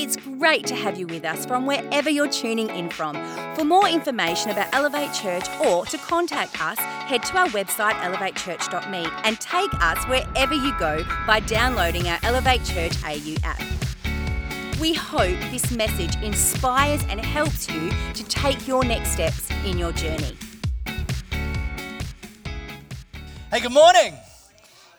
[0.00, 3.16] It's great to have you with us from wherever you're tuning in from.
[3.56, 9.08] For more information about Elevate Church or to contact us, head to our website elevatechurch.me
[9.24, 13.60] and take us wherever you go by downloading our Elevate Church AU app.
[14.80, 19.90] We hope this message inspires and helps you to take your next steps in your
[19.90, 20.36] journey.
[23.50, 24.14] Hey, good morning.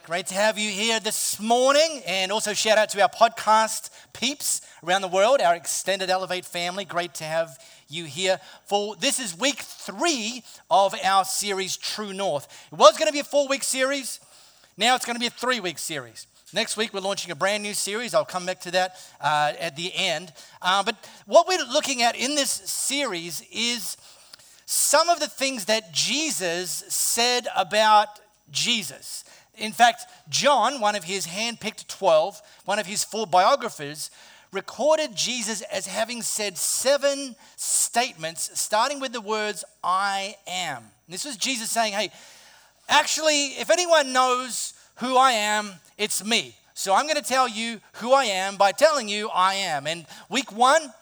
[0.04, 2.02] Great to have you here this morning.
[2.06, 6.84] And also, shout out to our podcast peeps around the world, our extended Elevate family.
[6.84, 7.58] Great to have
[7.88, 12.46] you here for this is week three of our series, True North.
[12.72, 14.20] It was going to be a four week series,
[14.76, 16.26] now it's going to be a three week series.
[16.52, 18.12] Next week, we're launching a brand new series.
[18.12, 20.32] I'll come back to that uh, at the end.
[20.60, 23.96] Uh, but what we're looking at in this series is
[24.66, 28.08] some of the things that Jesus said about
[28.50, 29.22] Jesus.
[29.56, 34.10] In fact, John, one of his hand-picked 12, one of his four biographers,
[34.52, 40.84] recorded Jesus as having said seven statements starting with the words, I am.
[41.08, 42.10] This was Jesus saying, hey,
[42.88, 46.56] actually, if anyone knows who I am, it's me.
[46.74, 49.86] So I'm going to tell you who I am by telling you I am.
[49.86, 50.92] And week one,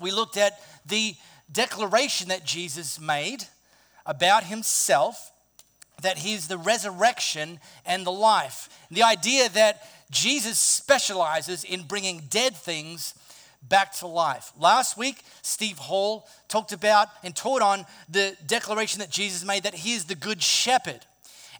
[0.00, 1.14] we looked at the
[1.50, 3.44] declaration that Jesus made
[4.06, 5.30] about himself
[6.02, 8.68] that he's the resurrection and the life.
[8.90, 13.14] The idea that Jesus specializes in bringing dead things
[13.68, 14.52] back to life.
[14.58, 19.74] Last week, Steve Hall talked about and taught on the declaration that Jesus made that
[19.74, 21.00] he is the good shepherd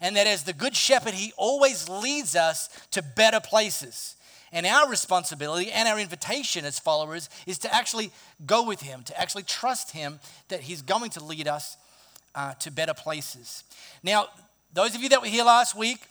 [0.01, 4.15] and that as the good shepherd, he always leads us to better places.
[4.51, 8.11] And our responsibility and our invitation as followers is to actually
[8.45, 11.77] go with him, to actually trust him that he's going to lead us
[12.35, 13.63] uh, to better places.
[14.03, 14.27] Now,
[14.73, 16.07] those of you that were here last week,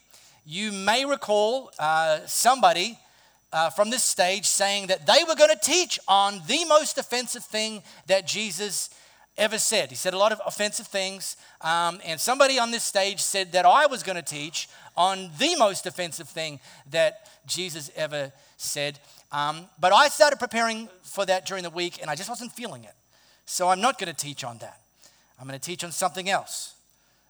[0.46, 2.98] you may recall uh, somebody
[3.52, 7.44] uh, from this stage saying that they were going to teach on the most offensive
[7.44, 8.90] thing that Jesus
[9.38, 9.90] ever said.
[9.90, 11.36] He said a lot of offensive things.
[11.60, 15.56] Um, and somebody on this stage said that I was going to teach on the
[15.56, 16.60] most offensive thing
[16.90, 18.98] that Jesus ever said.
[19.32, 22.84] Um, but I started preparing for that during the week and I just wasn't feeling
[22.84, 22.94] it.
[23.46, 24.80] So I'm not going to teach on that.
[25.40, 26.74] I'm going to teach on something else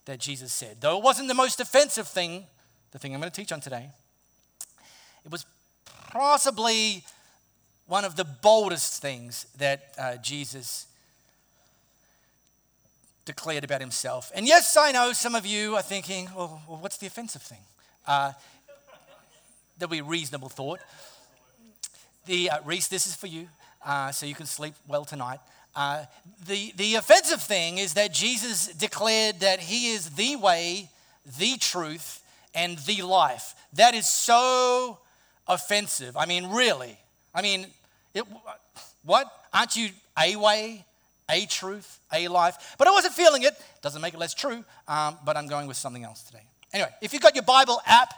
[0.05, 0.79] that Jesus said.
[0.81, 2.45] Though it wasn't the most offensive thing,
[2.95, 3.91] the thing I'm going to teach on today,
[5.25, 5.45] it was
[6.13, 7.03] possibly
[7.87, 10.87] one of the boldest things that uh, Jesus
[13.25, 14.31] declared about himself.
[14.33, 17.59] And yes, I know some of you are thinking, well, well what's the offensive thing?
[18.07, 18.33] Uh,
[19.77, 20.79] there'll be reasonable thought.
[22.27, 23.49] The uh, Reese, this is for you,
[23.85, 25.41] uh, so you can sleep well tonight.
[25.75, 26.05] Uh,
[26.47, 30.91] the, the offensive thing is that Jesus declared that he is the way,
[31.41, 32.21] the truth,
[32.55, 33.55] and the life.
[33.75, 34.99] That is so
[35.47, 36.17] offensive.
[36.17, 36.97] I mean, really.
[37.35, 37.67] I mean,
[38.15, 38.25] it,
[39.05, 39.27] what?
[39.53, 40.85] Aren't you a way,
[41.31, 42.77] a truth, a life?
[42.79, 43.55] But I wasn't feeling it.
[43.83, 46.43] Doesn't make it less true, um, but I'm going with something else today.
[46.73, 48.15] Anyway, if you've got your Bible app,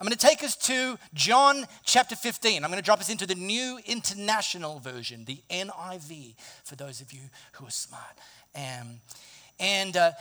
[0.00, 2.62] I'm going to take us to John chapter 15.
[2.62, 7.12] I'm going to drop us into the New International Version, the NIV, for those of
[7.12, 7.22] you
[7.52, 8.16] who are smart.
[8.54, 9.00] Um,
[9.58, 10.12] and uh,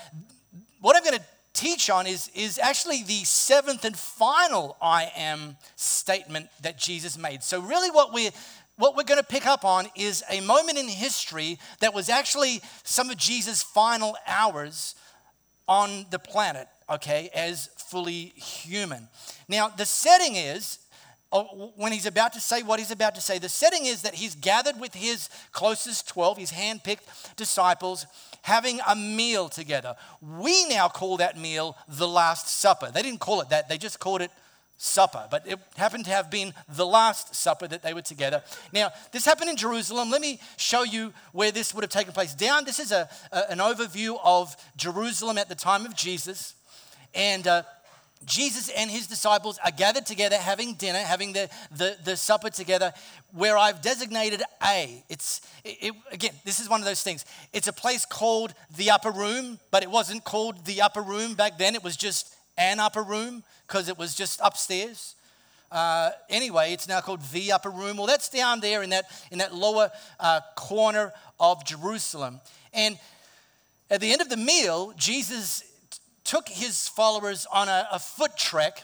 [0.81, 1.25] what I'm going to
[1.57, 7.43] teach on is, is actually the seventh and final I am statement that Jesus made.
[7.43, 8.31] So, really, what we're
[8.77, 12.61] what we're going to pick up on is a moment in history that was actually
[12.83, 14.93] some of Jesus' final hours
[15.67, 19.07] on the planet, okay, as fully human.
[19.49, 20.77] Now, the setting is,
[21.31, 24.35] when he's about to say what he's about to say, the setting is that he's
[24.35, 28.05] gathered with his closest 12, his handpicked disciples,
[28.43, 29.95] having a meal together.
[30.21, 32.91] We now call that meal the Last Supper.
[32.93, 34.31] They didn't call it that, they just called it
[34.77, 38.43] supper, but it happened to have been the last supper that they were together.
[38.71, 40.11] Now, this happened in Jerusalem.
[40.11, 42.35] Let me show you where this would have taken place.
[42.35, 46.53] Down, this is a, a an overview of Jerusalem at the time of Jesus.
[47.15, 47.63] And uh,
[48.25, 52.93] Jesus and his disciples are gathered together having dinner, having the, the, the supper together,
[53.33, 55.03] where I've designated A.
[55.09, 57.25] It's, it, it, again, this is one of those things.
[57.53, 61.57] It's a place called the upper room, but it wasn't called the upper room back
[61.57, 61.75] then.
[61.75, 65.15] It was just an upper room because it was just upstairs.
[65.71, 67.97] Uh, anyway, it's now called the upper room.
[67.97, 72.39] Well, that's down there in that, in that lower uh, corner of Jerusalem.
[72.73, 72.97] And
[73.89, 75.63] at the end of the meal, Jesus
[76.27, 78.83] took his followers on a, a foot trek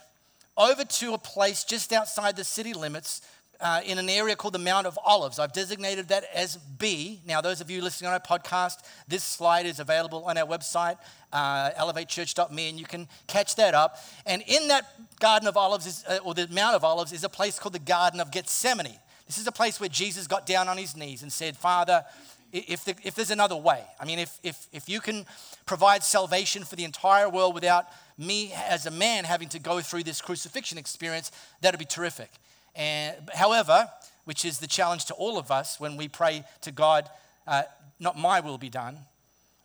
[0.57, 3.21] over to a place just outside the city limits
[3.59, 5.39] uh, in an area called the Mount of Olives.
[5.39, 7.21] I've designated that as B.
[7.25, 10.97] Now, those of you listening on our podcast, this slide is available on our website,
[11.31, 13.97] uh, elevatechurch.me, and you can catch that up.
[14.25, 14.85] And in that
[15.19, 17.79] Garden of Olives, is, uh, or the Mount of Olives, is a place called the
[17.79, 18.99] Garden of Gethsemane.
[19.27, 22.03] This is a place where Jesus got down on his knees and said, Father,
[22.53, 25.25] if, the, if there's another way, I mean, if, if, if you can
[25.65, 30.03] provide salvation for the entire world without me as a man having to go through
[30.03, 32.29] this crucifixion experience, that'd be terrific.
[32.75, 33.89] And, however,
[34.25, 37.09] which is the challenge to all of us when we pray to God,
[37.47, 37.63] uh,
[37.99, 38.99] not my will be done,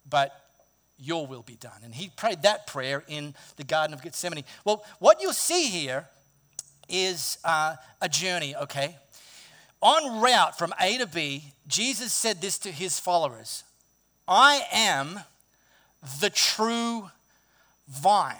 [0.08, 0.32] but
[0.98, 1.80] your will be done.
[1.84, 4.44] And he prayed that prayer in the Garden of Gethsemane.
[4.64, 6.08] Well, what you'll see here
[6.88, 8.96] is uh, a journey, okay?
[9.82, 13.64] En route from A to B, Jesus said this to his followers
[14.26, 15.20] I am
[16.20, 17.10] the true
[17.88, 18.36] vine.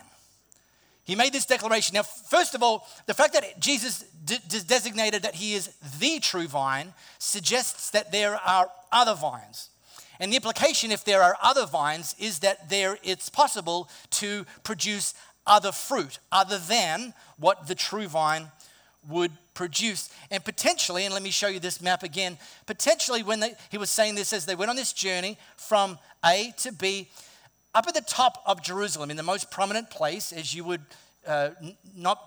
[1.04, 1.94] He made this declaration.
[1.94, 5.68] Now, first of all, the fact that Jesus d- designated that he is
[5.98, 9.70] the true vine suggests that there are other vines.
[10.20, 15.14] And the implication, if there are other vines, is that there it's possible to produce
[15.46, 18.48] other fruit other than what the true vine
[19.08, 20.08] would produce.
[20.30, 23.90] And potentially, and let me show you this map again, potentially when they, he was
[23.90, 27.08] saying this as they went on this journey from A to B,
[27.74, 30.82] up at the top of Jerusalem, in the most prominent place, as you would
[31.26, 31.50] uh,
[31.96, 32.20] not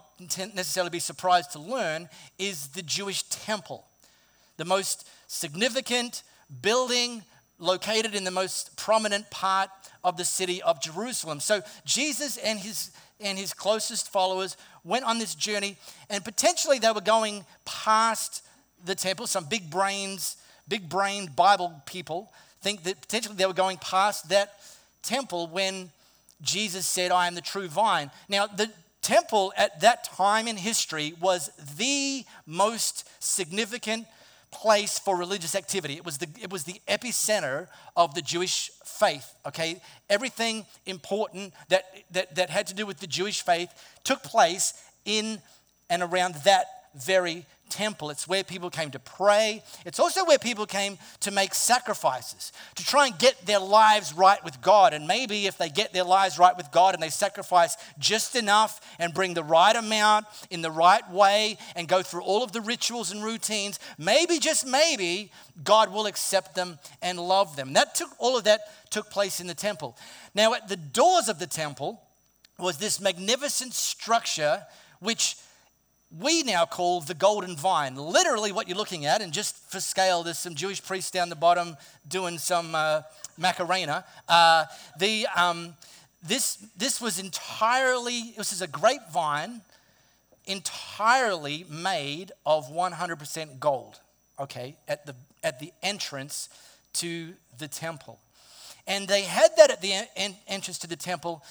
[0.54, 3.86] necessarily be surprised to learn, is the Jewish temple.
[4.58, 6.24] The most significant
[6.62, 7.24] building
[7.60, 9.70] located in the most prominent part
[10.04, 11.40] of the city of Jerusalem.
[11.40, 15.78] So Jesus and his and his closest followers went on this journey,
[16.10, 18.44] and potentially they were going past
[18.84, 19.28] the temple.
[19.28, 20.38] Some big brains,
[20.68, 22.32] big brained Bible people
[22.62, 24.60] think that potentially they were going past that
[25.04, 25.92] temple when
[26.42, 28.12] Jesus said, I am the true vine.
[28.30, 28.72] Now, the
[29.02, 34.08] temple at that time in history was the most significant
[34.52, 35.96] place for religious activity.
[35.96, 39.82] It was the, it was the epicenter of the Jewish faith, okay?
[40.10, 43.70] Everything important that, that, that had to do with the Jewish faith
[44.04, 44.74] took place
[45.06, 45.42] in
[45.90, 46.66] and around that
[46.96, 48.12] very temple.
[48.12, 49.64] It's where people came to pray.
[49.86, 54.44] It's also where people came to make sacrifices, to try and get their lives right
[54.44, 54.94] with God.
[54.94, 58.80] And maybe if they get their lives right with God and they sacrifice just enough
[59.00, 62.62] and bring the right amount in the right way and go through all of the
[62.62, 65.32] rituals and routines, maybe, just maybe,
[65.64, 67.74] God will accept them and love them.
[67.74, 69.98] That took all of that took place in the temple.
[70.36, 72.02] Now, at the doors of the temple
[72.60, 74.64] was this magnificent structure
[75.00, 75.36] which
[76.20, 77.96] we now call the golden vine.
[77.96, 81.36] Literally, what you're looking at, and just for scale, there's some Jewish priests down the
[81.36, 81.78] bottom
[82.08, 83.02] doing some uh,
[83.38, 84.04] Macarena.
[84.28, 84.66] Uh,
[85.00, 85.74] the, um,
[86.22, 89.62] this, this was entirely, this is a grapevine
[90.46, 94.00] entirely made of 100% gold,
[94.40, 96.50] okay, at the, at the entrance
[96.94, 98.20] to the temple.
[98.88, 101.44] And they had that at the en- entrance to the temple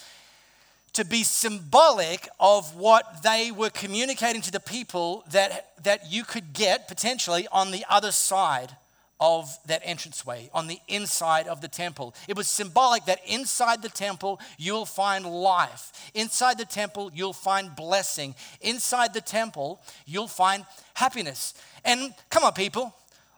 [0.93, 6.53] to be symbolic of what they were communicating to the people that, that you could
[6.53, 8.77] get potentially on the other side
[9.21, 12.15] of that entranceway, on the inside of the temple.
[12.27, 16.11] It was symbolic that inside the temple you'll find life.
[16.15, 18.35] Inside the temple you'll find blessing.
[18.63, 20.65] Inside the temple you'll find
[20.95, 21.55] happiness.
[21.85, 22.95] And come on, people,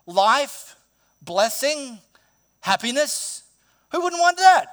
[0.06, 0.76] life,
[1.20, 1.98] blessing,
[2.60, 3.42] happiness.
[3.90, 4.66] Who wouldn't want that?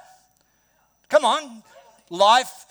[1.08, 1.64] Come on,
[2.08, 2.69] life,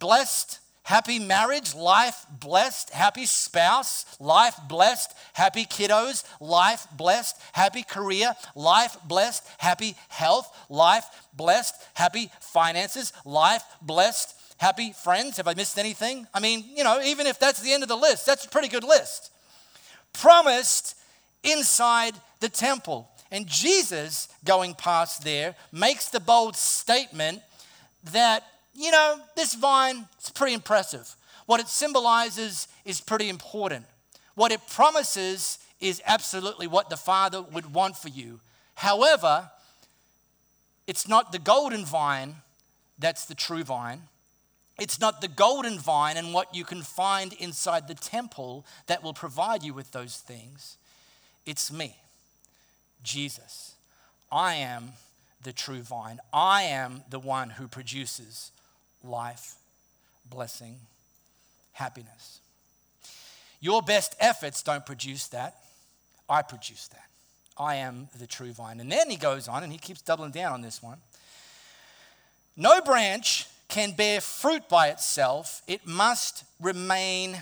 [0.00, 8.34] blessed, happy marriage, life blessed, happy spouse, life blessed, happy kiddos, life blessed, happy career,
[8.56, 15.36] life blessed, happy health, life blessed, happy finances, life blessed, happy friends.
[15.36, 16.26] Have I missed anything?
[16.34, 18.68] I mean, you know, even if that's the end of the list, that's a pretty
[18.68, 19.30] good list.
[20.12, 20.96] Promised
[21.44, 23.08] inside the temple.
[23.30, 27.42] And Jesus, going past there, makes the bold statement
[28.12, 28.42] that
[28.74, 31.14] you know, this vine is pretty impressive.
[31.46, 33.86] What it symbolizes is pretty important.
[34.34, 38.40] What it promises is absolutely what the Father would want for you.
[38.76, 39.50] However,
[40.86, 42.36] it's not the golden vine
[43.00, 44.02] that's the true vine.
[44.78, 49.14] It's not the golden vine and what you can find inside the temple that will
[49.14, 50.76] provide you with those things.
[51.44, 51.96] It's me,
[53.02, 53.74] Jesus.
[54.30, 54.92] I am
[55.42, 56.20] the true vine.
[56.32, 58.52] I am the one who produces
[59.02, 59.54] life,
[60.28, 60.76] blessing,
[61.72, 62.40] happiness.
[63.60, 65.56] Your best efforts don't produce that.
[66.28, 67.04] I produce that.
[67.58, 68.80] I am the true vine.
[68.80, 70.98] And then he goes on and he keeps doubling down on this one.
[72.56, 77.38] No branch can bear fruit by itself, it must remain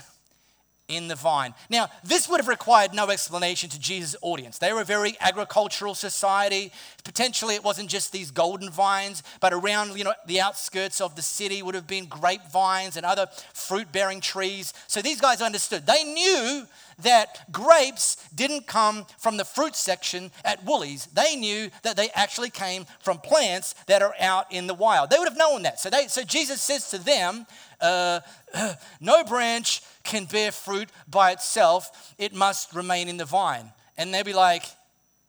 [0.89, 1.55] in the vine.
[1.69, 4.59] Now, this would have required no explanation to Jesus' audience.
[4.59, 6.73] They were a very agricultural society.
[7.05, 11.23] Potentially, it wasn't just these golden vines, but around you know, the outskirts of the
[11.23, 14.73] city would have been grapevines and other fruit bearing trees.
[14.87, 15.87] So these guys understood.
[15.87, 16.67] They knew
[17.01, 21.07] that grapes didn't come from the fruit section at Woolies.
[21.07, 25.11] They knew that they actually came from plants that are out in the wild.
[25.11, 25.79] They would have known that.
[25.79, 27.47] So, they, so Jesus says to them,
[27.81, 28.21] uh,
[29.01, 33.71] No branch can bear fruit by itself, it must remain in the vine.
[33.97, 34.65] And they'd be like,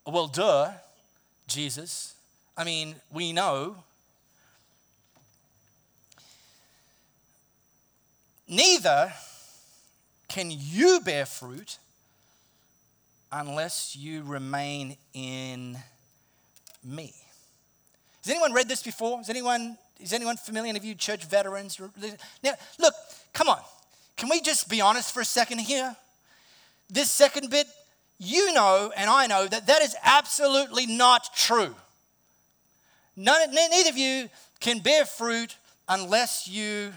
[0.07, 0.71] Well, duh,
[1.47, 2.15] Jesus.
[2.57, 3.75] I mean, we know.
[8.47, 9.13] Neither
[10.27, 11.77] can you bear fruit
[13.31, 15.77] unless you remain in
[16.83, 17.13] me.
[18.23, 19.17] Has anyone read this before?
[19.17, 20.69] Has anyone, is anyone familiar?
[20.69, 21.79] Any of you church veterans?
[22.43, 22.93] Now, look,
[23.33, 23.59] come on.
[24.19, 25.95] Can we just be honest for a second here?
[26.89, 27.67] This second bit,
[28.17, 31.73] you know and I know that that is absolutely not true.
[33.15, 35.55] None, neither of you can bear fruit
[35.87, 36.91] unless you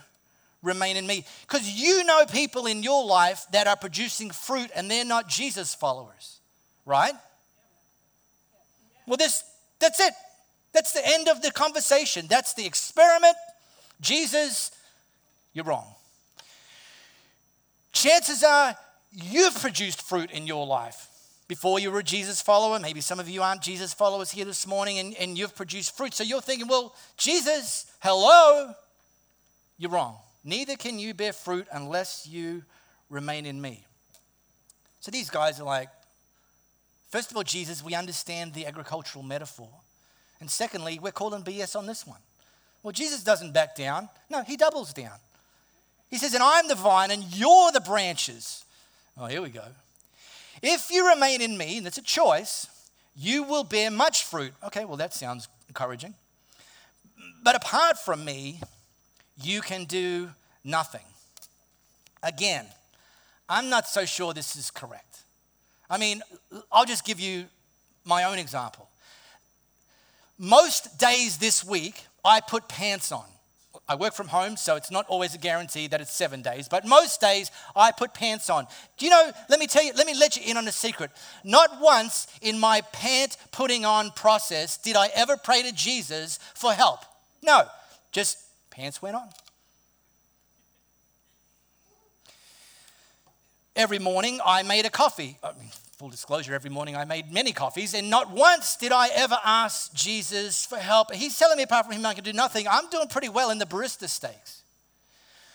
[0.64, 1.24] remain in me.
[1.42, 5.76] Because you know people in your life that are producing fruit and they're not Jesus
[5.76, 6.40] followers,
[6.84, 7.14] right?
[9.06, 9.44] Well, this,
[9.78, 10.12] that's it.
[10.72, 12.26] That's the end of the conversation.
[12.28, 13.36] That's the experiment.
[14.00, 14.72] Jesus,
[15.52, 15.86] you're wrong.
[17.92, 18.76] Chances are
[19.12, 21.08] you've produced fruit in your life
[21.46, 22.78] before you were a Jesus follower.
[22.78, 26.14] Maybe some of you aren't Jesus followers here this morning and, and you've produced fruit.
[26.14, 28.72] So you're thinking, well, Jesus, hello.
[29.76, 30.16] You're wrong.
[30.44, 32.62] Neither can you bear fruit unless you
[33.10, 33.84] remain in me.
[35.00, 35.88] So these guys are like,
[37.10, 39.68] first of all, Jesus, we understand the agricultural metaphor.
[40.40, 42.20] And secondly, we're calling BS on this one.
[42.82, 44.08] Well, Jesus doesn't back down.
[44.30, 45.18] No, he doubles down.
[46.12, 48.66] He says, And I'm the vine and you're the branches.
[49.16, 49.64] Oh, here we go.
[50.62, 52.66] If you remain in me, and it's a choice,
[53.16, 54.52] you will bear much fruit.
[54.62, 56.12] Okay, well, that sounds encouraging.
[57.42, 58.60] But apart from me,
[59.42, 60.28] you can do
[60.62, 61.00] nothing.
[62.22, 62.66] Again,
[63.48, 65.22] I'm not so sure this is correct.
[65.88, 66.20] I mean,
[66.70, 67.46] I'll just give you
[68.04, 68.86] my own example.
[70.38, 73.31] Most days this week, I put pants on.
[73.92, 76.86] I work from home, so it's not always a guarantee that it's seven days, but
[76.86, 78.66] most days I put pants on.
[78.96, 81.10] Do you know, let me tell you, let me let you in on a secret.
[81.44, 86.72] Not once in my pant putting on process did I ever pray to Jesus for
[86.72, 87.00] help.
[87.42, 87.64] No,
[88.12, 88.38] just
[88.70, 89.28] pants went on.
[93.76, 95.36] Every morning I made a coffee.
[96.02, 99.94] Full disclosure, every morning I made many coffees, and not once did I ever ask
[99.94, 101.14] Jesus for help.
[101.14, 102.66] He's telling me apart from him I can do nothing.
[102.68, 104.64] I'm doing pretty well in the barista stakes.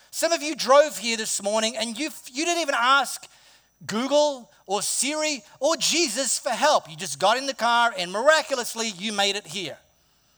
[0.09, 3.27] Some of you drove here this morning and you, you didn't even ask
[3.85, 6.89] Google or Siri or Jesus for help.
[6.89, 9.77] You just got in the car and miraculously you made it here.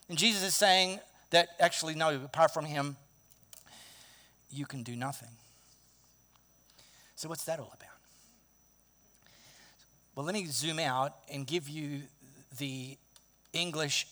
[0.10, 2.96] And Jesus is saying that actually, no, apart from him,
[4.50, 5.30] you can do nothing.
[7.16, 7.89] So, what's that all about?
[10.20, 12.02] Well, let me zoom out and give you
[12.58, 12.98] the
[13.54, 14.06] English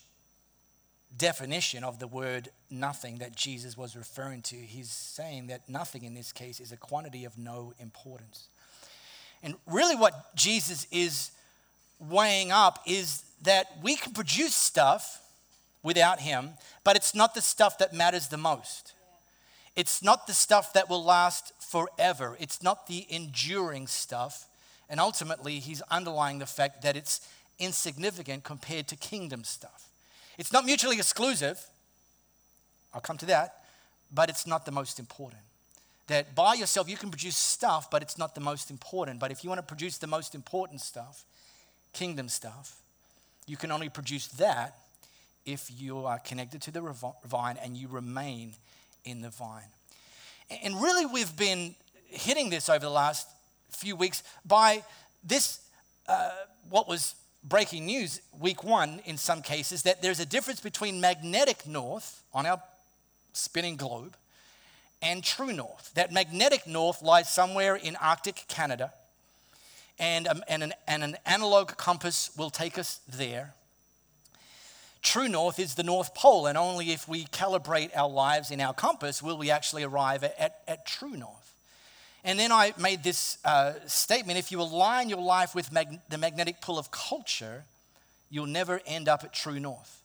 [1.18, 4.56] definition of the word nothing that Jesus was referring to.
[4.56, 8.48] He's saying that nothing in this case is a quantity of no importance.
[9.44, 11.32] And really, what Jesus is
[12.00, 15.22] weighing up is that we can produce stuff
[15.84, 16.52] without Him,
[16.86, 18.94] but it's not the stuff that matters the most.
[19.76, 22.38] It's not the stuff that will last forever.
[22.40, 24.48] It's not the enduring stuff.
[24.89, 27.22] And ultimately, he's underlying the fact that it's
[27.60, 29.89] insignificant compared to kingdom stuff.
[30.38, 31.65] It's not mutually exclusive.
[32.94, 33.63] I'll come to that.
[34.13, 35.41] But it's not the most important.
[36.08, 39.20] That by yourself, you can produce stuff, but it's not the most important.
[39.20, 41.25] But if you want to produce the most important stuff,
[41.91, 42.77] kingdom stuff,
[43.46, 44.75] you can only produce that
[45.46, 46.82] if you are connected to the
[47.25, 48.53] vine and you remain
[49.03, 49.70] in the vine.
[50.63, 51.75] And really, we've been
[52.06, 53.27] hitting this over the last
[53.72, 54.84] few weeks by
[55.24, 55.60] this,
[56.08, 56.32] uh,
[56.70, 61.66] what was breaking news week one in some cases, that there's a difference between magnetic
[61.68, 62.62] north on our
[63.34, 64.16] spinning globe
[65.02, 65.92] and true north.
[65.94, 68.92] That magnetic north lies somewhere in Arctic Canada,
[70.00, 73.54] and, um, and, an, and an analog compass will take us there.
[75.02, 78.74] True north is the North Pole, and only if we calibrate our lives in our
[78.74, 81.54] compass will we actually arrive at, at true north.
[82.28, 86.18] And then I made this uh, statement if you align your life with mag- the
[86.18, 87.64] magnetic pull of culture,
[88.30, 90.02] you'll never end up at true north.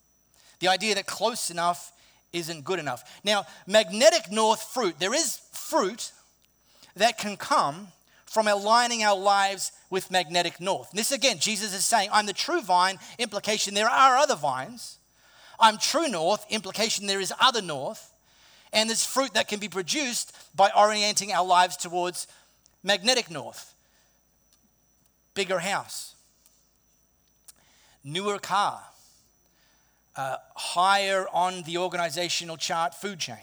[0.60, 1.90] The idea that close enough
[2.32, 3.20] isn't good enough.
[3.24, 6.12] Now, magnetic north fruit, there is fruit
[6.94, 7.88] that can come
[8.24, 10.90] from aligning our lives with magnetic north.
[10.90, 14.98] And this again, Jesus is saying, I'm the true vine, implication there are other vines.
[15.58, 18.11] I'm true north, implication there is other north.
[18.72, 22.26] And there's fruit that can be produced by orienting our lives towards
[22.82, 23.74] magnetic north.
[25.34, 26.14] Bigger house,
[28.04, 28.82] newer car,
[30.16, 33.36] uh, higher on the organizational chart food chain.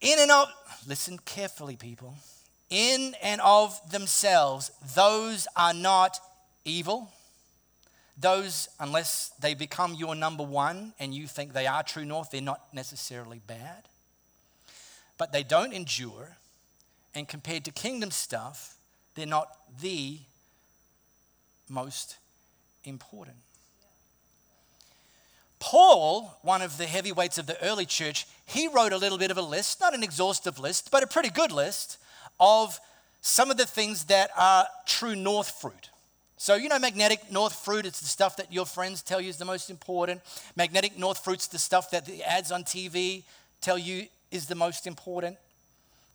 [0.00, 0.48] In and of,
[0.86, 2.14] listen carefully, people,
[2.70, 6.20] in and of themselves, those are not
[6.64, 7.10] evil.
[8.18, 12.40] Those, unless they become your number one and you think they are true north, they're
[12.40, 13.88] not necessarily bad.
[15.18, 16.36] But they don't endure,
[17.14, 18.76] and compared to kingdom stuff,
[19.14, 19.48] they're not
[19.80, 20.18] the
[21.68, 22.16] most
[22.84, 23.36] important.
[25.58, 29.38] Paul, one of the heavyweights of the early church, he wrote a little bit of
[29.38, 31.98] a list, not an exhaustive list, but a pretty good list
[32.38, 32.78] of
[33.20, 35.90] some of the things that are true north fruit.
[36.38, 39.38] So, you know, magnetic north fruit, it's the stuff that your friends tell you is
[39.38, 40.20] the most important.
[40.54, 43.22] Magnetic north fruit's the stuff that the ads on TV
[43.60, 45.38] tell you is the most important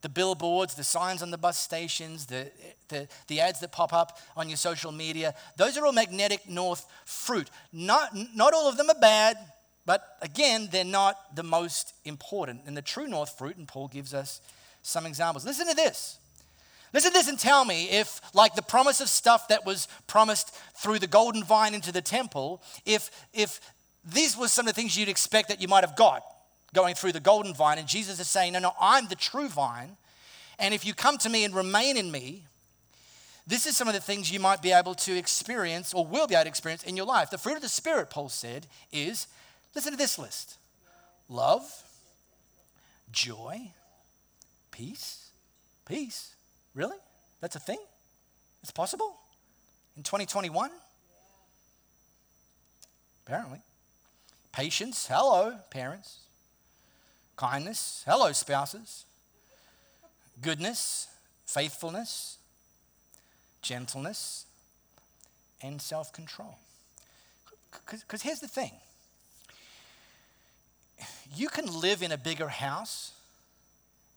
[0.02, 2.52] the billboards, the signs on the bus stations, the,
[2.90, 6.86] the, the ads that pop up on your social media, those are all magnetic north
[7.06, 7.50] fruit.
[7.72, 9.38] Not, not all of them are bad,
[9.86, 12.62] but again, they're not the most important.
[12.66, 14.42] And the true north fruit, and Paul gives us
[14.82, 15.46] some examples.
[15.46, 16.18] Listen to this.
[16.94, 20.54] Listen to this and tell me if, like the promise of stuff that was promised
[20.76, 23.62] through the golden vine into the temple, if, if
[24.04, 26.24] these were some of the things you'd expect that you might have got
[26.74, 27.78] going through the golden vine.
[27.78, 29.98] And Jesus is saying, No, no, I'm the true vine.
[30.60, 32.44] And if you come to me and remain in me,
[33.48, 36.36] this is some of the things you might be able to experience or will be
[36.36, 37.30] able to experience in your life.
[37.30, 39.28] The fruit of the Spirit, Paul said, is
[39.76, 40.58] listen to this list
[41.30, 41.64] love,
[43.12, 43.72] joy,
[44.72, 45.30] peace.
[45.86, 46.36] Peace.
[46.74, 46.98] Really?
[47.42, 47.80] That's a thing?
[48.62, 49.16] It's possible?
[49.98, 50.70] In 2021?
[53.26, 53.60] Apparently.
[54.52, 55.08] Patience.
[55.08, 56.20] Hello, parents
[57.42, 58.04] kindness.
[58.08, 59.06] Hello, spouses.
[60.42, 61.08] Goodness,
[61.48, 62.38] faithfulness,
[63.64, 64.46] gentleness,
[65.60, 66.56] and self control.
[67.90, 68.72] Because here's the thing
[71.36, 73.14] you can live in a bigger house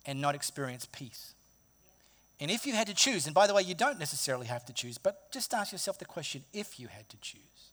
[0.04, 1.32] and not experience peace.
[2.44, 4.74] And if you had to choose, and by the way, you don't necessarily have to
[4.74, 7.70] choose, but just ask yourself the question if you had to choose,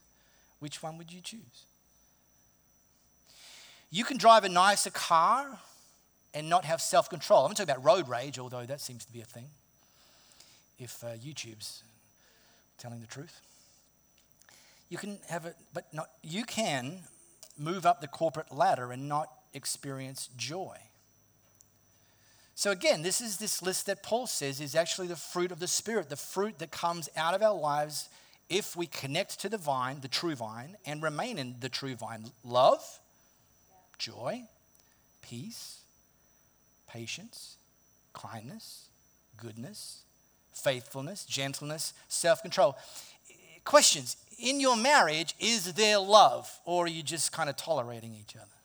[0.60, 1.66] which one would you choose?
[3.90, 5.60] You can drive a nicer car
[6.34, 7.42] and not have self control.
[7.44, 9.48] I'm not talking about road rage, although that seems to be a thing,
[10.80, 11.84] if uh, YouTube's
[12.78, 13.42] telling the truth.
[14.88, 17.00] You can have it, but not, you can
[17.58, 20.78] move up the corporate ladder and not experience joy.
[22.62, 25.68] So, again, this is this list that Paul says is actually the fruit of the
[25.68, 28.08] Spirit, the fruit that comes out of our lives
[28.52, 32.24] if we connect to the vine, the true vine, and remain in the true vine.
[32.44, 32.84] Love,
[33.98, 34.44] joy,
[35.24, 35.80] peace,
[36.88, 37.56] patience,
[38.14, 38.90] kindness,
[39.38, 40.04] goodness,
[40.54, 42.78] faithfulness, gentleness, self control.
[43.66, 48.36] Questions In your marriage, is there love or are you just kind of tolerating each
[48.36, 48.61] other?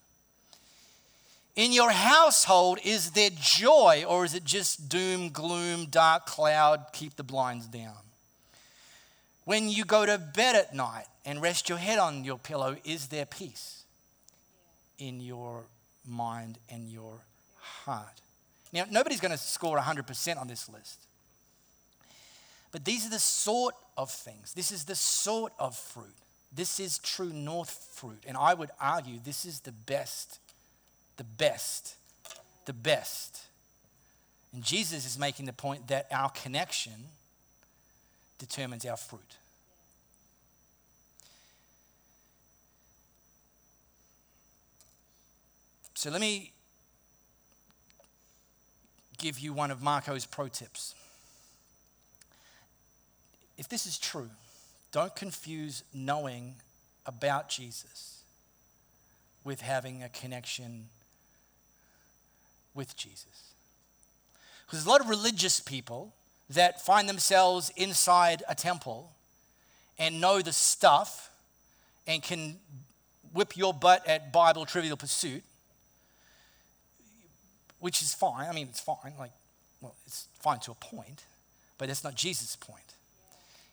[1.57, 7.17] In your household, is there joy or is it just doom, gloom, dark cloud, keep
[7.17, 7.97] the blinds down?
[9.45, 13.09] When you go to bed at night and rest your head on your pillow, is
[13.09, 13.77] there peace?
[14.99, 15.65] in your
[16.07, 17.21] mind and your
[17.59, 18.21] heart.
[18.73, 21.07] Now, nobody's going to score 100% on this list.
[22.73, 24.53] But these are the sort of things.
[24.55, 26.15] This is the sort of fruit.
[26.53, 28.25] This is true north fruit.
[28.27, 30.39] And I would argue this is the best,
[31.17, 31.97] the best,
[32.65, 33.43] the best.
[34.53, 36.93] And Jesus is making the point that our connection
[38.39, 39.37] determines our fruit.
[45.95, 46.53] So let me
[49.19, 50.95] give you one of Marco's pro tips.
[53.57, 54.29] If this is true,
[54.93, 56.57] don't confuse knowing
[57.07, 58.23] about Jesus
[59.43, 60.89] with having a connection
[62.77, 63.55] with Jesus.
[64.65, 66.15] Because there's a lot of religious people
[66.51, 69.11] that find themselves inside a temple
[69.99, 71.31] and know the stuff
[72.07, 72.57] and can
[73.33, 75.43] whip your butt at Bible Trivial Pursuit
[77.79, 78.49] which is fine.
[78.49, 79.13] I mean, it's fine.
[79.19, 79.33] Like,
[79.81, 81.25] well, it's fine to a point,
[81.79, 82.81] but that's not Jesus' point.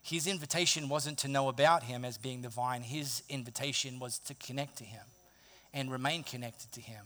[0.02, 4.34] His invitation wasn't to know about him as being the vine, his invitation was to
[4.36, 5.02] connect to him
[5.74, 7.04] and remain connected to him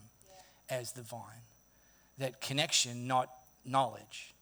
[0.70, 1.46] as the vine.
[2.18, 3.30] That connection, not
[3.66, 4.34] knowledge,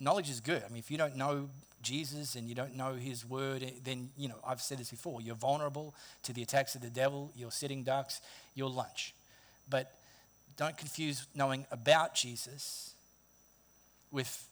[0.00, 0.62] knowledge is good.
[0.64, 1.48] I mean, if you don't know
[1.82, 5.20] Jesus and you don't know his word, eh, then, you know, I've said this before,
[5.20, 8.20] you're vulnerable to the attacks of the devil, you're sitting ducks,
[8.54, 9.14] you're lunch.
[9.68, 9.92] But
[10.56, 12.94] don't confuse knowing about Jesus
[14.10, 14.48] with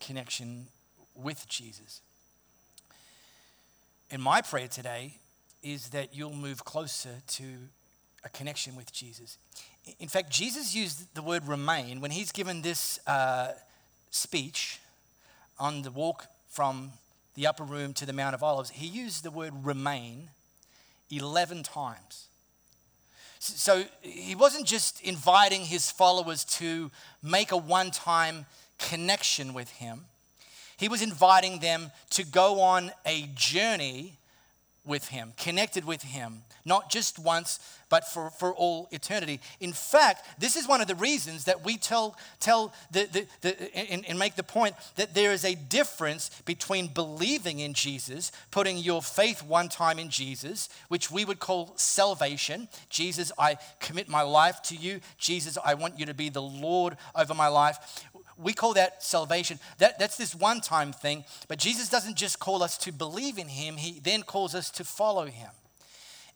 [0.00, 0.66] connection
[1.14, 2.00] with Jesus.
[4.10, 5.16] And my prayer today
[5.62, 7.44] is that you'll move closer to
[8.28, 9.38] a connection with Jesus.
[9.98, 13.52] In fact, Jesus used the word remain when he's given this uh,
[14.10, 14.80] speech
[15.58, 16.92] on the walk from
[17.34, 18.70] the upper room to the Mount of Olives.
[18.70, 20.28] He used the word remain
[21.10, 22.26] 11 times.
[23.38, 26.90] So he wasn't just inviting his followers to
[27.22, 28.46] make a one time
[28.78, 30.04] connection with him,
[30.76, 34.14] he was inviting them to go on a journey
[34.84, 39.40] with him, connected with him, not just once, but for, for all eternity.
[39.60, 43.76] In fact, this is one of the reasons that we tell, tell the, the, the,
[43.76, 48.76] and, and make the point that there is a difference between believing in Jesus, putting
[48.78, 52.68] your faith one time in Jesus, which we would call salvation.
[52.90, 55.00] Jesus, I commit my life to you.
[55.18, 58.04] Jesus, I want you to be the Lord over my life
[58.40, 59.58] we call that salvation.
[59.78, 61.24] That, that's this one time thing.
[61.48, 64.84] But Jesus doesn't just call us to believe in him, he then calls us to
[64.84, 65.50] follow him.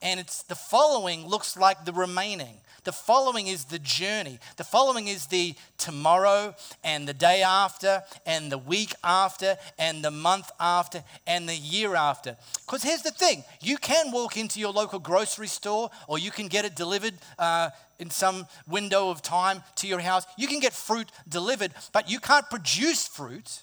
[0.03, 2.57] And it's the following looks like the remaining.
[2.85, 4.41] The following is the journey.
[4.57, 10.11] The following is the tomorrow and the day after and the week after and the
[10.11, 12.37] month after and the year after.
[12.67, 16.49] Because here's the thing you can walk into your local grocery store or you can
[16.49, 20.27] get it delivered uh, in some window of time to your house.
[20.37, 23.63] You can get fruit delivered, but you can't produce fruit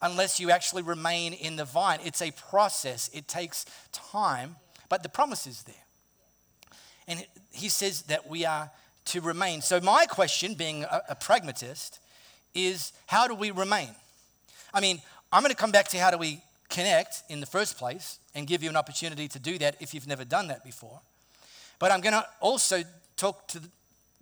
[0.00, 1.98] unless you actually remain in the vine.
[2.04, 4.54] It's a process, it takes time,
[4.88, 5.74] but the promise is there.
[7.08, 8.70] And he says that we are
[9.06, 9.62] to remain.
[9.62, 12.00] So, my question, being a, a pragmatist,
[12.54, 13.90] is how do we remain?
[14.74, 15.00] I mean,
[15.32, 18.46] I'm going to come back to how do we connect in the first place and
[18.46, 21.00] give you an opportunity to do that if you've never done that before.
[21.78, 22.82] But I'm going to also
[23.16, 23.60] talk to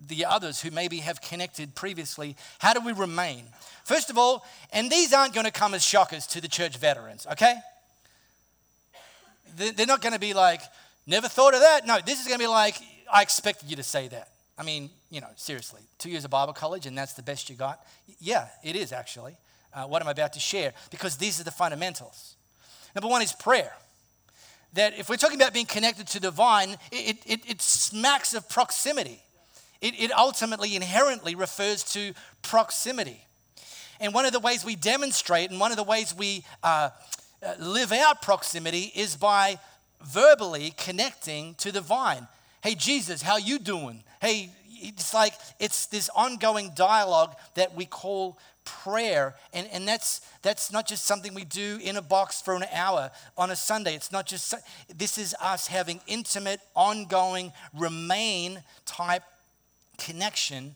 [0.05, 2.35] the others who maybe have connected previously.
[2.59, 3.45] How do we remain?
[3.83, 7.25] First of all, and these aren't going to come as shockers to the church veterans,
[7.31, 7.55] okay?
[9.55, 10.61] They're not going to be like,
[11.07, 11.87] never thought of that.
[11.87, 12.75] No, this is going to be like,
[13.11, 14.29] I expected you to say that.
[14.57, 17.55] I mean, you know, seriously, two years of Bible college and that's the best you
[17.55, 17.85] got?
[18.19, 19.35] Yeah, it is actually.
[19.73, 22.35] Uh, what I'm about to share, because these are the fundamentals.
[22.95, 23.73] Number one is prayer
[24.73, 28.47] that if we're talking about being connected to the vine, it, it, it smacks of
[28.47, 29.21] proximity.
[29.81, 33.21] It, it ultimately, inherently refers to proximity.
[33.99, 36.89] And one of the ways we demonstrate and one of the ways we uh,
[37.43, 39.59] Uh, live out proximity is by
[40.03, 42.27] verbally connecting to the vine.
[42.63, 44.03] Hey, Jesus, how you doing?
[44.21, 49.35] Hey, it's like it's this ongoing dialogue that we call prayer.
[49.53, 53.11] And, and that's, that's not just something we do in a box for an hour
[53.37, 53.95] on a Sunday.
[53.95, 54.53] It's not just,
[54.93, 59.23] this is us having intimate, ongoing, remain type
[59.97, 60.75] connection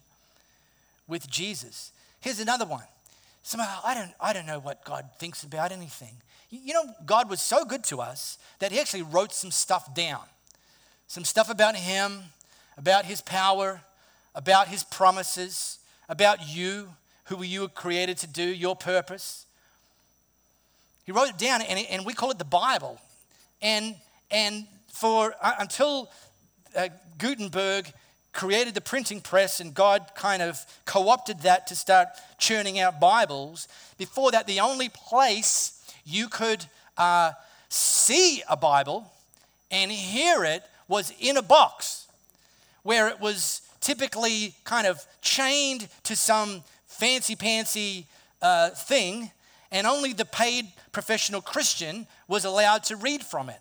[1.08, 1.92] with Jesus.
[2.22, 2.84] Here's another one.
[3.44, 6.16] Somehow, oh, I don't, I don't know what God thinks about anything.
[6.50, 10.22] You know, God was so good to us that He actually wrote some stuff down.
[11.08, 12.24] Some stuff about Him,
[12.78, 13.82] about His power,
[14.34, 16.90] about His promises, about you,
[17.26, 19.46] who you were created to do, your purpose.
[21.06, 23.00] He wrote it down, and, and we call it the Bible.
[23.62, 23.96] And,
[24.32, 26.10] and for uh, until
[26.76, 27.92] uh, Gutenberg
[28.32, 32.10] created the printing press and God kind of co opted that to start
[32.40, 35.79] churning out Bibles, before that, the only place
[36.10, 36.66] you could
[36.98, 37.32] uh,
[37.70, 39.12] see a Bible
[39.72, 42.08] and hear it was in a box
[42.84, 48.06] where it was typically kind of chained to some fancy pantsy
[48.42, 49.32] uh, thing,
[49.72, 53.60] and only the paid professional Christian was allowed to read from it.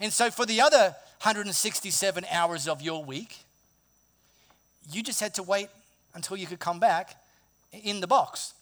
[0.00, 3.38] And so, for the other 167 hours of your week,
[4.90, 5.68] you just had to wait
[6.14, 7.16] until you could come back
[7.72, 8.52] in the box.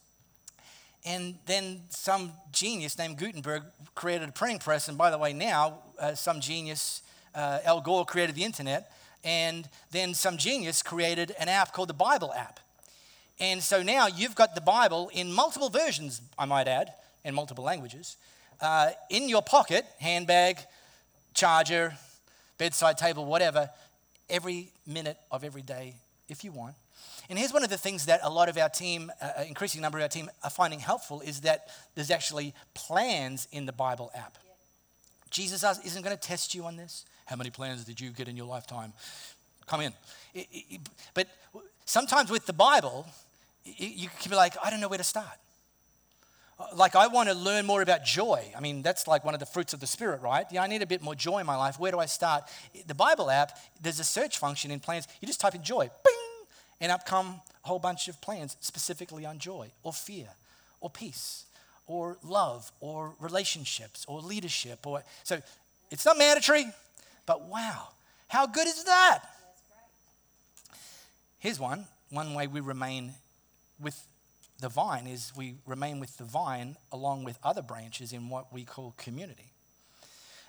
[1.04, 3.62] And then some genius named Gutenberg
[3.94, 4.88] created a printing press.
[4.88, 7.02] And by the way, now uh, some genius,
[7.34, 8.92] uh, Al Gore, created the internet.
[9.24, 12.60] And then some genius created an app called the Bible app.
[13.38, 16.92] And so now you've got the Bible in multiple versions, I might add,
[17.24, 18.16] in multiple languages,
[18.60, 20.58] uh, in your pocket, handbag,
[21.32, 21.94] charger,
[22.58, 23.70] bedside table, whatever,
[24.28, 25.94] every minute of every day
[26.28, 26.74] if you want.
[27.31, 29.99] And here's one of the things that a lot of our team, uh, increasing number
[29.99, 34.37] of our team, are finding helpful is that there's actually plans in the Bible app.
[34.45, 34.51] Yeah.
[35.31, 37.05] Jesus isn't going to test you on this.
[37.27, 38.93] How many plans did you get in your lifetime?
[39.69, 39.93] Come in.
[40.35, 40.81] It, it,
[41.14, 41.29] but
[41.85, 43.07] sometimes with the Bible,
[43.64, 45.38] you can be like, I don't know where to start.
[46.75, 48.45] Like, I want to learn more about joy.
[48.57, 50.47] I mean, that's like one of the fruits of the Spirit, right?
[50.51, 51.79] Yeah, I need a bit more joy in my life.
[51.79, 52.43] Where do I start?
[52.88, 55.07] The Bible app, there's a search function in plans.
[55.21, 56.19] You just type in joy, bing,
[56.81, 60.29] and up come a whole bunch of plans specifically on joy or fear
[60.81, 61.45] or peace
[61.87, 64.87] or love or relationships or leadership.
[64.87, 65.40] Or, so
[65.90, 66.66] it's not mandatory,
[67.27, 67.88] but wow,
[68.29, 69.21] how good is that?
[71.38, 73.14] Here's one one way we remain
[73.81, 74.05] with
[74.61, 78.64] the vine is we remain with the vine along with other branches in what we
[78.64, 79.49] call community.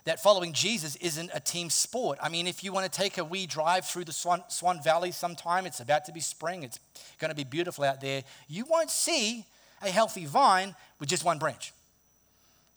[0.05, 2.17] That following Jesus isn't a team sport.
[2.21, 5.11] I mean, if you want to take a wee drive through the Swan, Swan Valley
[5.11, 6.79] sometime, it's about to be spring, it's
[7.19, 9.45] going to be beautiful out there, you won't see
[9.83, 11.71] a healthy vine with just one branch.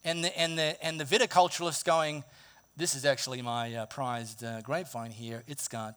[0.05, 2.25] And the, and the, and the viticulturalist going,
[2.77, 5.43] This is actually my uh, prized uh, grapevine here.
[5.49, 5.97] It's got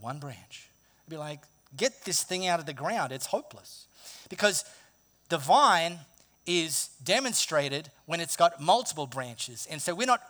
[0.00, 0.68] one branch.
[1.06, 1.40] I'd be like,
[1.76, 3.10] Get this thing out of the ground.
[3.10, 3.86] It's hopeless.
[4.28, 4.64] Because
[5.28, 5.98] the vine
[6.46, 9.66] is demonstrated when it's got multiple branches.
[9.68, 10.22] And so we're not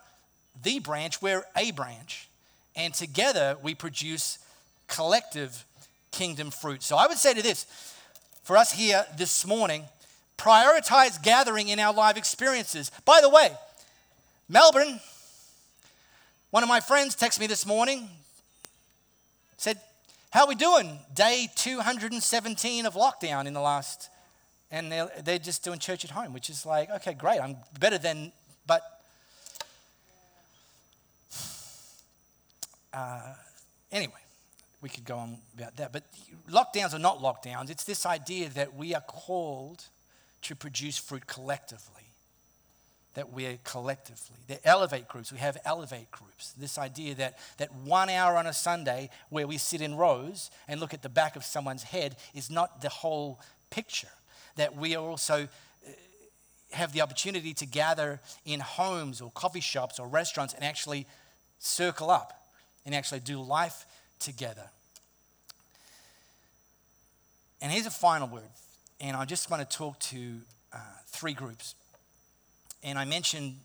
[0.63, 2.27] the branch, we're a branch.
[2.75, 4.39] And together we produce
[4.87, 5.65] collective
[6.11, 6.83] kingdom fruit.
[6.83, 7.65] So I would say to this
[8.43, 9.83] for us here this morning,
[10.37, 12.91] prioritize gathering in our live experiences.
[13.03, 13.51] By the way,
[14.47, 14.99] Melbourne,
[16.51, 18.07] one of my friends texted me this morning,
[19.57, 19.81] said,
[20.29, 20.99] how we doing?
[21.13, 24.09] Day 217 of lockdown in the last,
[24.71, 27.97] and they're, they're just doing church at home, which is like, okay, great, I'm better
[27.97, 28.31] than,
[28.65, 28.96] but
[32.93, 33.33] uh,
[33.91, 34.13] anyway,
[34.81, 35.91] we could go on about that.
[35.91, 36.03] But
[36.49, 37.69] lockdowns are not lockdowns.
[37.69, 39.85] It's this idea that we are called
[40.43, 41.97] to produce fruit collectively
[43.17, 44.37] that we're collectively.
[44.45, 46.53] The elevate groups, we have elevate groups.
[46.55, 50.79] This idea that, that one hour on a Sunday where we sit in rows and
[50.79, 54.11] look at the back of someone's head is not the whole picture.
[54.55, 55.89] That we also uh,
[56.73, 61.07] have the opportunity to gather in homes or coffee shops or restaurants and actually
[61.57, 62.36] circle up
[62.87, 63.85] and actually do life
[64.17, 64.63] together.
[67.61, 68.49] And here's a final word,
[69.01, 70.37] and I just want to talk to
[70.73, 71.75] uh, three groups.
[72.83, 73.57] And I mentioned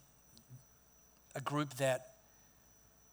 [1.36, 2.08] a group that,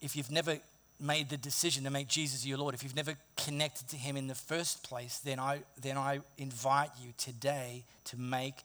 [0.01, 0.57] if you've never
[0.99, 4.27] made the decision to make Jesus your Lord, if you've never connected to Him in
[4.27, 8.55] the first place, then I, then I invite you today to make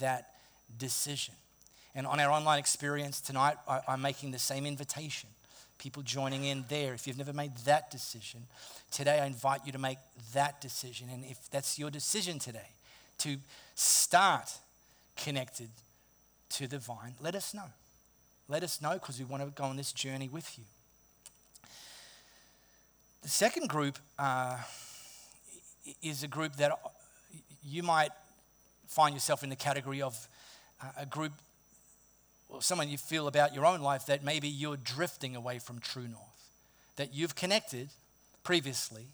[0.00, 0.34] that
[0.76, 1.34] decision.
[1.94, 5.30] And on our online experience tonight, I, I'm making the same invitation.
[5.80, 6.92] People joining in there.
[6.92, 8.42] If you've never made that decision,
[8.90, 9.96] today I invite you to make
[10.34, 11.08] that decision.
[11.10, 12.68] And if that's your decision today,
[13.20, 13.38] to
[13.74, 14.52] start
[15.16, 15.70] connected
[16.50, 17.64] to the vine, let us know.
[18.46, 20.64] Let us know because we want to go on this journey with you.
[23.22, 24.58] The second group uh,
[26.02, 26.78] is a group that
[27.64, 28.10] you might
[28.86, 30.28] find yourself in the category of
[30.82, 31.32] uh, a group
[32.50, 36.08] or someone you feel about your own life that maybe you're drifting away from true
[36.08, 36.50] north,
[36.96, 37.88] that you've connected
[38.44, 39.06] previously,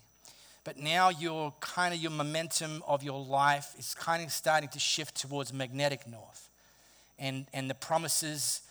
[0.63, 4.79] but now your kind of your momentum of your life is kind of starting to
[4.79, 6.47] shift towards magnetic north
[7.19, 8.61] and, and the promises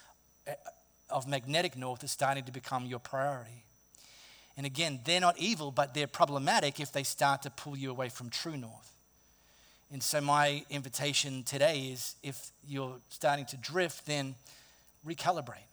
[0.46, 0.52] uh,
[1.11, 3.64] of magnetic north are starting to become your priority.
[4.57, 8.09] And again, they're not evil, but they're problematic if they start to pull you away
[8.09, 8.92] from true north.
[9.92, 14.35] And so, my invitation today is if you're starting to drift, then
[15.07, 15.66] recalibrate.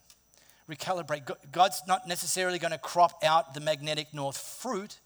[0.70, 1.30] Recalibrate.
[1.52, 5.00] God's not necessarily going to crop out the magnetic north fruit,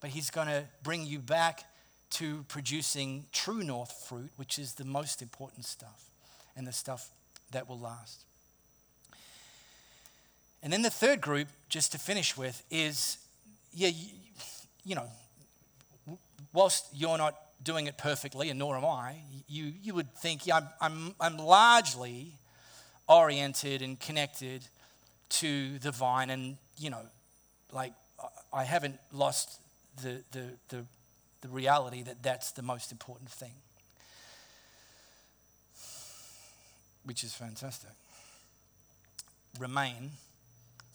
[0.00, 1.64] but He's going to bring you back
[2.10, 6.10] to producing true north fruit, which is the most important stuff
[6.56, 7.10] and the stuff
[7.50, 8.24] that will last.
[10.62, 13.18] And then the third group, just to finish with, is
[13.74, 14.08] yeah, you,
[14.84, 15.08] you know,
[16.52, 19.16] whilst you're not doing it perfectly, and nor am I,
[19.48, 22.34] you, you would think, yeah, I'm, I'm, I'm largely
[23.08, 24.66] oriented and connected
[25.28, 27.02] to the vine, and, you know,
[27.72, 27.92] like
[28.52, 29.60] I haven't lost
[30.02, 30.84] the, the, the,
[31.40, 33.52] the reality that that's the most important thing.
[37.04, 37.90] which is fantastic.
[39.58, 40.10] Remain.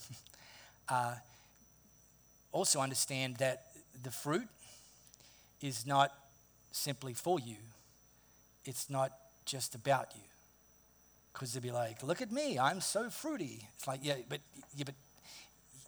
[0.90, 1.16] uh,
[2.52, 3.64] also understand that
[4.04, 4.48] the fruit
[5.62, 6.12] is not
[6.72, 7.58] simply for you,
[8.66, 9.12] it's not
[9.46, 10.22] just about you.
[11.34, 13.68] Because they'd be like, look at me, I'm so fruity.
[13.76, 14.40] It's like, yeah, but,
[14.76, 14.96] yeah, but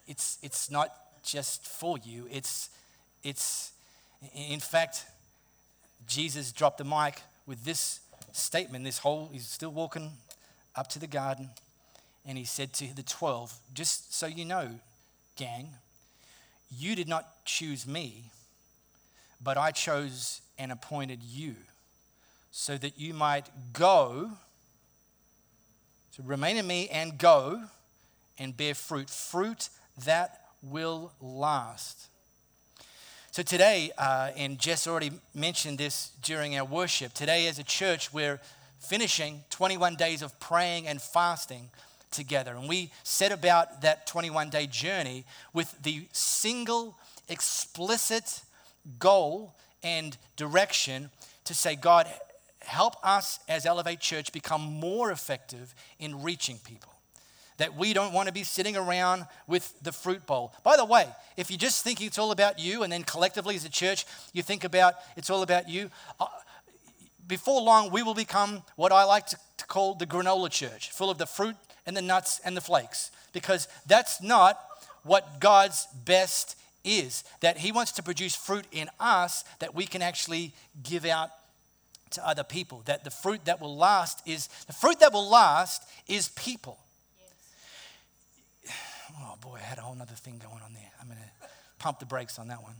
[0.08, 2.28] it's, it's not just for you.
[2.32, 2.70] It's,
[3.24, 3.72] it's,
[4.34, 5.06] in fact,
[6.08, 8.00] Jesus dropped the mic with this
[8.32, 10.12] statement, this whole, he's still walking
[10.76, 11.50] up to the garden,
[12.26, 14.70] and he said to the 12, Just so you know,
[15.36, 15.70] gang,
[16.70, 18.26] you did not choose me,
[19.44, 21.56] but I chose and appointed you
[22.52, 24.32] so that you might go,
[26.12, 27.62] so remain in me and go
[28.38, 29.70] and bear fruit, fruit
[30.06, 32.08] that will last.
[33.32, 38.14] So today, uh, and Jess already mentioned this during our worship, today as a church,
[38.14, 38.42] we're
[38.80, 41.70] finishing 21 days of praying and fasting
[42.12, 42.56] together.
[42.56, 46.98] And we set about that 21 day journey with the single,
[47.30, 48.42] explicit
[49.00, 51.10] goal and direction
[51.46, 52.08] to say, God,
[52.64, 56.92] help us as Elevate Church become more effective in reaching people.
[57.58, 60.54] That we don't want to be sitting around with the fruit bowl.
[60.64, 63.66] By the way, if you're just thinking it's all about you, and then collectively as
[63.66, 66.26] a church, you think about it's all about you, uh,
[67.28, 71.10] before long, we will become what I like to, to call the granola church, full
[71.10, 74.60] of the fruit and the nuts and the flakes, because that's not
[75.04, 77.24] what God's best is.
[77.42, 81.30] That He wants to produce fruit in us that we can actually give out
[82.12, 82.82] to other people.
[82.86, 86.80] That the fruit that will last is the fruit that will last is people.
[88.66, 88.76] Yes.
[89.24, 90.90] Oh boy, I had a whole other thing going on there.
[91.00, 91.48] I'm to
[91.80, 92.76] pump the brakes on that one.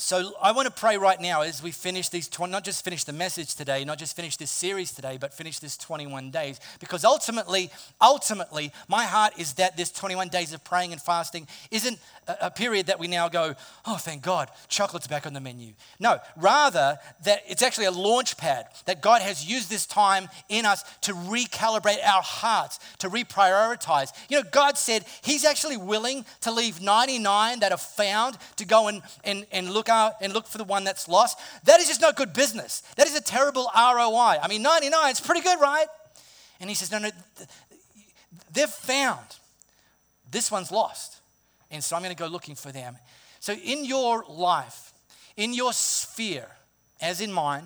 [0.00, 3.12] So I want to pray right now as we finish these, not just finish the
[3.12, 6.60] message today, not just finish this series today, but finish this 21 days.
[6.78, 7.68] Because ultimately,
[8.00, 12.86] ultimately, my heart is that this 21 days of praying and fasting isn't a, period
[12.86, 13.54] that we now go,
[13.86, 15.72] oh, thank God, chocolate's back on the menu.
[15.98, 20.64] No, rather that it's actually a launch pad, that God has used this time in
[20.64, 24.12] us to recalibrate our hearts, to reprioritize.
[24.28, 28.88] You know, God said He's actually willing to leave 99 that are found to go
[28.88, 31.38] and, and, and look out and look for the one that's lost.
[31.64, 32.82] That is just not good business.
[32.96, 34.38] That is a terrible ROI.
[34.42, 35.86] I mean, 99 it's pretty good, right?
[36.60, 37.10] And He says, no, no,
[38.52, 39.24] they've found.
[40.30, 41.20] This one's lost.
[41.70, 42.96] And so I'm going to go looking for them.
[43.40, 44.92] So, in your life,
[45.36, 46.48] in your sphere,
[47.00, 47.64] as in mine,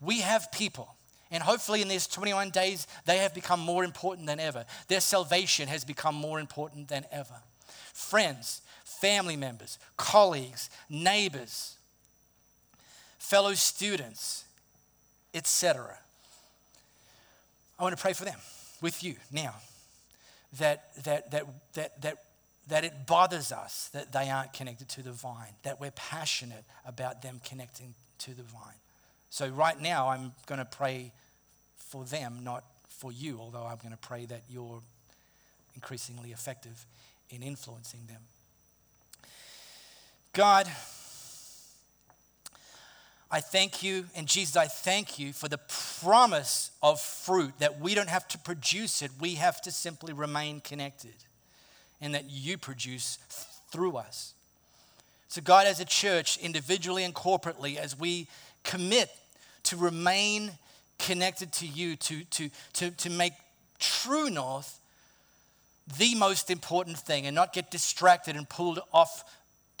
[0.00, 0.94] we have people.
[1.30, 4.64] And hopefully, in these 21 days, they have become more important than ever.
[4.88, 7.34] Their salvation has become more important than ever.
[7.92, 8.62] Friends,
[9.04, 11.76] family members, colleagues, neighbors,
[13.18, 14.46] fellow students,
[15.34, 15.98] etc.
[17.78, 18.38] I want to pray for them
[18.80, 19.56] with you now.
[20.58, 22.18] That, that, that, that, that
[22.68, 27.20] that it bothers us that they aren't connected to the vine, that we're passionate about
[27.20, 28.80] them connecting to the vine.
[29.28, 31.12] So, right now, I'm going to pray
[31.76, 34.80] for them, not for you, although I'm going to pray that you're
[35.74, 36.86] increasingly effective
[37.28, 38.22] in influencing them.
[40.34, 40.66] God,
[43.30, 45.60] I thank you, and Jesus, I thank you for the
[46.02, 50.60] promise of fruit that we don't have to produce it, we have to simply remain
[50.60, 51.14] connected
[52.00, 53.18] and that you produce
[53.70, 54.34] through us.
[55.28, 58.26] So, God, as a church, individually and corporately, as we
[58.64, 59.10] commit
[59.64, 60.50] to remain
[60.98, 63.34] connected to you, to, to, to, to make
[63.78, 64.80] true north
[65.96, 69.22] the most important thing and not get distracted and pulled off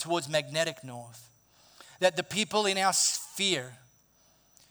[0.04, 1.30] towards magnetic north.
[2.00, 3.72] That the people in our sphere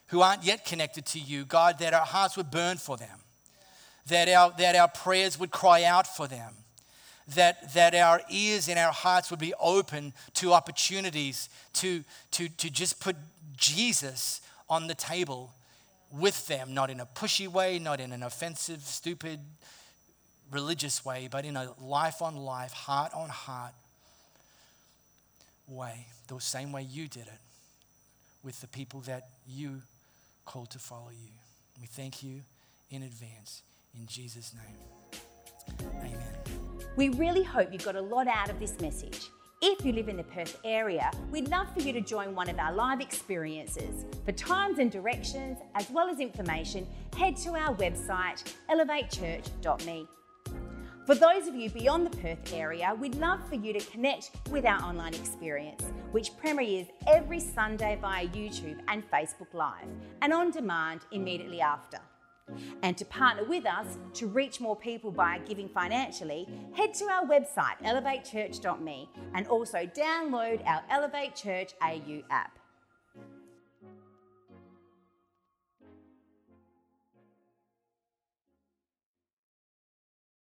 [0.08, 3.20] who aren't yet connected to you, God, that our hearts would burn for them,
[4.06, 6.54] that our, that our prayers would cry out for them,
[7.36, 12.70] that, that our ears and our hearts would be open to opportunities to, to, to
[12.70, 13.16] just put
[13.58, 15.52] Jesus on the table
[16.12, 19.40] with them, not in a pushy way, not in an offensive, stupid,
[20.52, 23.74] religious way, but in a life on life, heart on heart
[25.68, 27.40] way, the same way you did it
[28.44, 29.82] with the people that you
[30.46, 31.30] called to follow you.
[31.80, 32.42] We thank you
[32.90, 33.64] in advance.
[33.98, 36.18] In Jesus' name, amen.
[36.96, 39.30] We really hope you got a lot out of this message.
[39.62, 42.60] If you live in the Perth area, we'd love for you to join one of
[42.60, 44.06] our live experiences.
[44.26, 50.08] For times and directions, as well as information, head to our website, elevatechurch.me.
[51.06, 54.66] For those of you beyond the Perth area, we'd love for you to connect with
[54.66, 59.88] our online experience, which premieres every Sunday via YouTube and Facebook Live,
[60.22, 61.98] and on demand immediately after.
[62.84, 67.26] And to partner with us to reach more people by giving financially, head to our
[67.26, 72.53] website elevatechurch.me and also download our Elevate Church AU app.